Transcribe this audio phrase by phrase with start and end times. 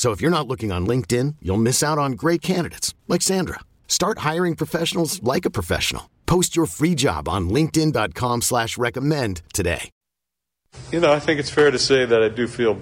[0.00, 3.60] So if you're not looking on LinkedIn, you'll miss out on great candidates like Sandra.
[3.86, 6.08] Start hiring professionals like a professional.
[6.24, 9.90] Post your free job on LinkedIn.com slash recommend today.
[10.90, 12.78] You know, I think it's fair to say that I do feel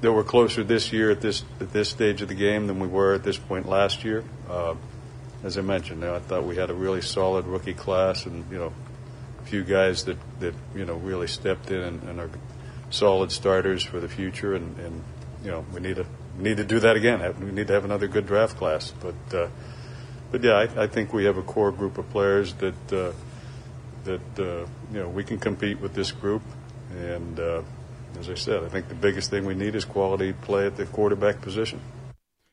[0.00, 2.88] that we're closer this year at this at this stage of the game than we
[2.88, 4.24] were at this point last year.
[4.50, 4.74] Uh,
[5.44, 8.44] as I mentioned, you know, I thought we had a really solid rookie class and,
[8.50, 8.72] you know,
[9.40, 12.30] a few guys that, that you know, really stepped in and, and are
[12.90, 15.04] solid starters for the future and, and
[15.44, 16.06] you know, we need a
[16.38, 17.34] we need to do that again.
[17.40, 18.92] We need to have another good draft class.
[18.92, 19.48] But uh,
[20.30, 23.12] but yeah, I, I, think we have a core group of players that uh,
[24.04, 26.42] that uh, you know we can compete with this group.
[26.96, 27.62] And uh,
[28.18, 30.86] as I said, I think the biggest thing we need is quality play at the
[30.86, 31.80] quarterback position.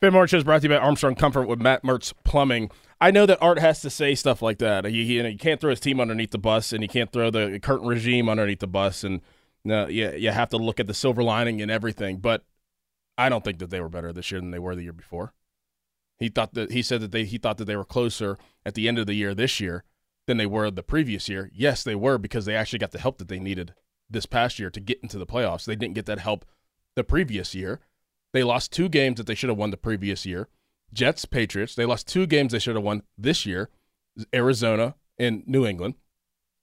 [0.00, 2.70] Ben March is brought to you by Armstrong Comfort with Matt Mertz Plumbing.
[3.00, 4.84] I know that Art has to say stuff like that.
[4.86, 7.58] He, you, know, can't throw his team underneath the bus, and he can't throw the
[7.62, 9.20] current regime underneath the bus, and
[9.68, 12.18] uh, you, you have to look at the silver lining and everything.
[12.18, 12.42] But
[13.18, 15.32] I don't think that they were better this year than they were the year before.
[16.18, 18.88] He thought that he said that they he thought that they were closer at the
[18.88, 19.84] end of the year this year
[20.26, 21.50] than they were the previous year.
[21.52, 23.74] Yes, they were because they actually got the help that they needed
[24.08, 25.64] this past year to get into the playoffs.
[25.64, 26.44] They didn't get that help
[26.94, 27.80] the previous year.
[28.32, 30.48] They lost two games that they should have won the previous year.
[30.92, 31.74] Jets, Patriots.
[31.74, 33.70] They lost two games they should have won this year.
[34.34, 35.94] Arizona and New England.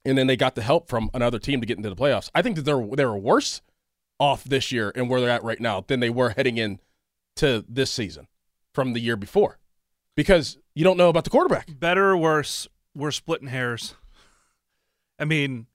[0.06, 2.30] And then they got the help from another team to get into the playoffs.
[2.36, 3.62] I think that they're they were worse
[4.24, 6.80] off this year and where they're at right now than they were heading in
[7.36, 8.26] to this season
[8.74, 9.60] from the year before
[10.16, 11.68] because you don't know about the quarterback.
[11.78, 13.96] Better or worse, we're splitting hairs.
[15.20, 15.68] I mean,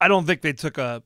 [0.00, 1.02] I don't think they took a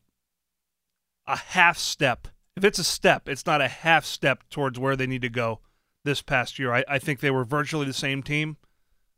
[1.26, 2.28] a half step.
[2.54, 5.60] If it's a step, it's not a half step towards where they need to go
[6.04, 6.74] this past year.
[6.74, 8.58] I, I think they were virtually the same team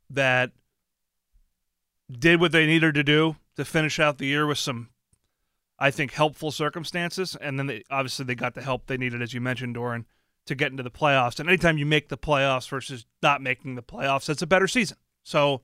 [0.08, 0.52] that
[2.10, 4.91] did what they needed to do to finish out the year with some
[5.80, 7.36] I think, helpful circumstances.
[7.41, 10.06] And then they, obviously they got the help they needed, as you mentioned, Doran,
[10.46, 11.41] to get into the playoffs.
[11.41, 14.98] And anytime you make the playoffs versus not making the playoffs, it's a better season.
[15.22, 15.62] So,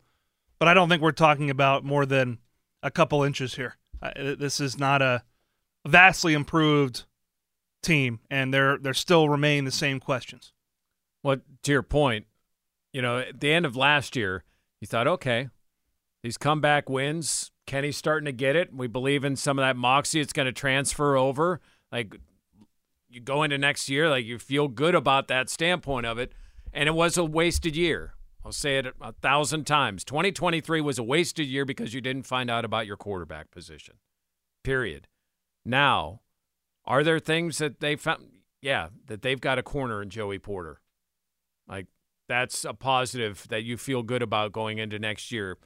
[0.58, 2.38] but I don't think we're talking about more than
[2.82, 3.76] a couple inches here.
[4.16, 5.22] this is not a
[5.86, 7.04] vastly improved
[7.82, 10.52] team, and they're they're still remain the same questions.
[11.22, 12.26] Well, to your point,
[12.92, 14.44] you know, at the end of last year,
[14.80, 15.48] you thought, okay,
[16.22, 18.74] these comeback wins, Kenny's starting to get it.
[18.74, 20.20] We believe in some of that moxie.
[20.20, 21.60] It's going to transfer over.
[21.90, 22.16] Like
[23.08, 26.32] you go into next year, like you feel good about that standpoint of it.
[26.72, 28.14] And it was a wasted year.
[28.44, 30.04] I'll say it a thousand times.
[30.04, 33.96] 2023 was a wasted year because you didn't find out about your quarterback position.
[34.62, 35.08] Period.
[35.64, 36.20] Now,
[36.84, 38.28] are there things that they found?
[38.62, 40.80] Yeah, that they've got a corner in Joey Porter.
[41.68, 41.86] Like
[42.28, 45.58] that's a positive that you feel good about going into next year.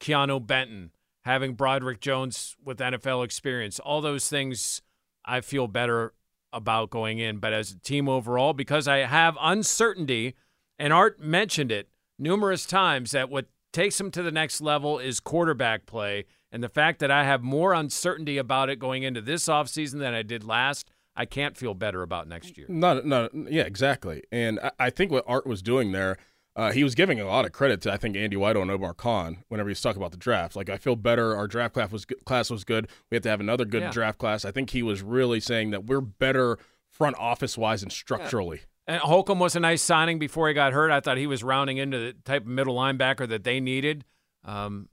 [0.00, 0.92] Keanu Benton,
[1.24, 4.82] having Broderick Jones with NFL experience, all those things
[5.24, 6.14] I feel better
[6.52, 7.38] about going in.
[7.38, 10.34] But as a team overall, because I have uncertainty,
[10.78, 11.88] and Art mentioned it
[12.18, 16.24] numerous times that what takes them to the next level is quarterback play.
[16.50, 20.14] And the fact that I have more uncertainty about it going into this offseason than
[20.14, 22.66] I did last, I can't feel better about next year.
[22.68, 24.22] No, no, yeah, exactly.
[24.32, 26.16] And I, I think what Art was doing there–
[26.56, 28.94] uh, he was giving a lot of credit to I think Andy Weidl and Omar
[28.94, 30.56] Khan whenever he's talking about the draft.
[30.56, 31.36] Like I feel better.
[31.36, 32.88] Our draft class was class was good.
[33.10, 33.90] We have to have another good yeah.
[33.90, 34.44] draft class.
[34.44, 36.58] I think he was really saying that we're better
[36.88, 38.58] front office wise and structurally.
[38.58, 38.94] Yeah.
[38.94, 40.90] And Holcomb was a nice signing before he got hurt.
[40.90, 44.04] I thought he was rounding into the type of middle linebacker that they needed.
[44.44, 44.88] Um,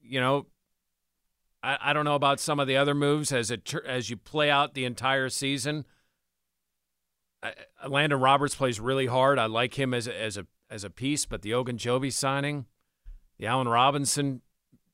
[0.00, 0.46] you know,
[1.62, 4.50] I, I don't know about some of the other moves as it as you play
[4.50, 5.84] out the entire season.
[7.42, 7.52] I,
[7.86, 9.38] Landon Roberts plays really hard.
[9.38, 12.64] I like him as a, as a as a piece, but the Ogunjobi signing,
[13.38, 14.40] the Allen Robinson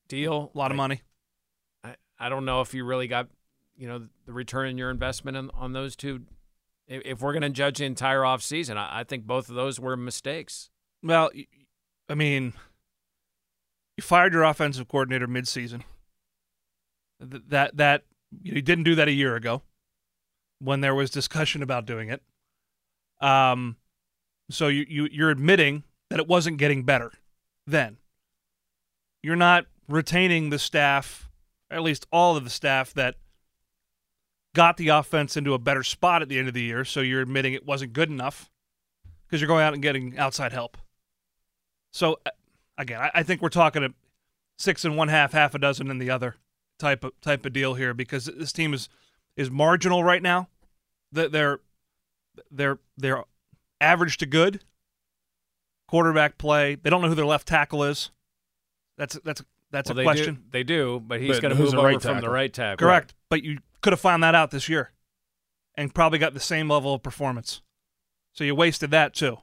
[0.09, 1.03] deal, a lot of I, money.
[1.85, 3.29] I, I don't know if you really got,
[3.77, 6.23] you know, the return on your investment on, on those two
[6.89, 9.79] If if we're going to judge the entire offseason, I, I think both of those
[9.79, 10.71] were mistakes.
[11.03, 11.31] Well,
[12.09, 12.55] I mean,
[13.97, 15.83] you fired your offensive coordinator midseason.
[17.21, 18.05] Th- That that
[18.43, 19.63] you didn't do that a year ago
[20.59, 22.23] when there was discussion about doing it.
[23.21, 23.77] Um,
[24.51, 27.13] so you, you you're admitting that it wasn't getting better
[27.67, 27.99] then.
[29.23, 31.29] You're not retaining the staff,
[31.71, 33.17] at least all of the staff that
[34.55, 36.85] got the offense into a better spot at the end of the year.
[36.85, 38.51] So you're admitting it wasn't good enough
[39.27, 40.77] because you're going out and getting outside help.
[41.93, 42.31] So uh,
[42.77, 43.91] again, I, I think we're talking a
[44.57, 46.37] six and one half, half a dozen in the other
[46.79, 48.89] type of type of deal here because this team is
[49.37, 50.49] is marginal right now.
[51.13, 51.61] They're
[52.51, 53.25] they're they're
[53.81, 54.63] average to good
[55.89, 56.75] quarterback play.
[56.77, 58.11] They don't know who their left tackle is.
[58.97, 60.35] That's that's that's Well, a they question.
[60.37, 62.87] Do, they do, but he's going to move the over right from the right tackle.
[62.87, 64.93] Correct, but you could have found that out this year,
[65.77, 67.63] and probably got the same level of performance.
[68.35, 69.39] So you wasted that too,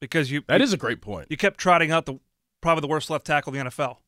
[0.00, 1.28] because you That is a great point.
[1.30, 2.18] you kept trotting out the
[2.60, 3.98] probably the worst left tackle in the NFL.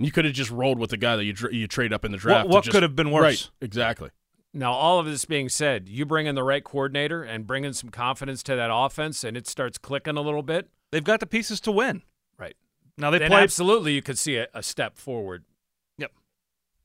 [0.00, 2.18] You could have just rolled with the guy that you you trade up in the
[2.18, 2.46] draft.
[2.48, 3.22] What, what just- could have been worse?
[3.22, 4.10] Right, exactly.
[4.56, 7.74] Now, all of this being said, you bring in the right coordinator and bring in
[7.74, 10.70] some confidence to that offense, and it starts clicking a little bit.
[10.92, 12.02] They've got the pieces to win.
[12.38, 12.54] Right.
[12.96, 13.42] Now they then played.
[13.42, 15.44] absolutely you could see a, a step forward.
[15.98, 16.12] Yep.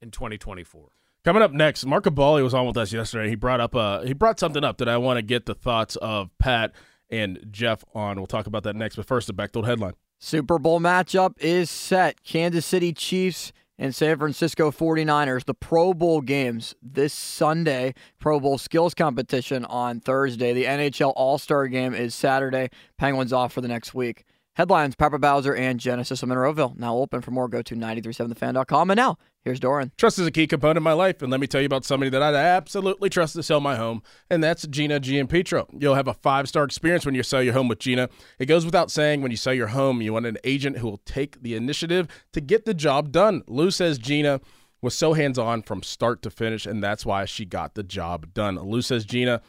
[0.01, 0.89] In 2024.
[1.23, 3.29] Coming up next, Mark Kaboly was on with us yesterday.
[3.29, 5.95] He brought up uh he brought something up that I want to get the thoughts
[5.97, 6.71] of Pat
[7.09, 8.17] and Jeff on.
[8.17, 8.95] We'll talk about that next.
[8.95, 9.93] But first, the Bechtold headline.
[10.17, 12.23] Super Bowl matchup is set.
[12.23, 15.45] Kansas City Chiefs and San Francisco 49ers.
[15.45, 17.95] The Pro Bowl games this Sunday.
[18.19, 20.53] Pro Bowl skills competition on Thursday.
[20.53, 22.69] The NHL All Star game is Saturday.
[22.97, 24.25] Penguins off for the next week.
[24.59, 26.77] Headlines Papa Bowser and Genesis of Monroeville.
[26.77, 27.47] Now open for more.
[27.47, 28.91] Go to 937thefan.com.
[28.91, 29.93] And now, here's Doran.
[29.97, 32.09] Trust is a key component of my life, and let me tell you about somebody
[32.09, 35.65] that I'd absolutely trust to sell my home, and that's Gina Giampetro.
[35.79, 38.09] You'll have a five-star experience when you sell your home with Gina.
[38.37, 41.01] It goes without saying when you sell your home, you want an agent who will
[41.05, 43.43] take the initiative to get the job done.
[43.47, 44.41] Lou says Gina
[44.81, 48.59] was so hands-on from start to finish, and that's why she got the job done.
[48.59, 49.41] Lou says Gina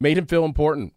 [0.00, 0.94] made him feel important.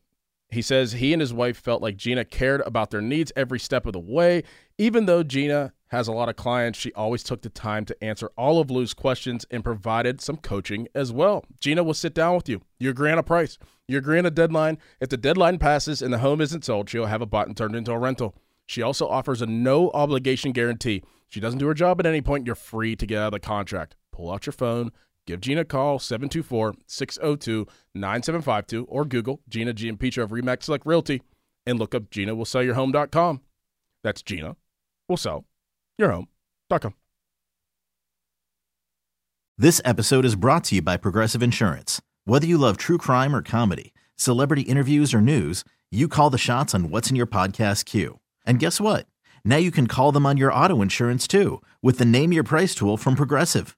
[0.52, 3.86] He says he and his wife felt like Gina cared about their needs every step
[3.86, 4.44] of the way.
[4.78, 8.32] Even though Gina has a lot of clients, she always took the time to answer
[8.38, 11.46] all of Lou's questions and provided some coaching as well.
[11.62, 12.62] Gina will sit down with you.
[12.80, 13.58] You agree on a price.
[13.88, 14.78] You agree on a deadline.
[15.00, 17.92] If the deadline passes and the home isn't sold, she'll have a button turned into
[17.94, 18.36] a rental.
[18.66, 21.04] She also offers a no obligation guarantee.
[21.30, 22.46] She doesn't do her job at any point.
[22.46, 23.96] You're free to get out of the contract.
[24.12, 24.92] Pull out your phone,
[25.28, 31.22] Give Gina a call, 724 602 9752, or Google Gina Giampetro of Remax Select Realty
[31.66, 33.42] and look up Gina will sell your home.com.
[34.04, 34.56] That's Gina
[35.08, 35.46] will sell
[35.98, 36.94] your home.com.
[39.58, 42.02] This episode is brought to you by Progressive Insurance.
[42.26, 46.74] Whether you love true crime or comedy, celebrity interviews or news, you call the shots
[46.74, 48.20] on what's in your podcast queue.
[48.44, 49.06] And guess what?
[49.46, 52.74] Now you can call them on your auto insurance too with the Name Your Price
[52.74, 53.78] tool from Progressive.